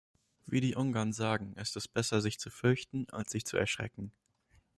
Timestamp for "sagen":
1.13-1.53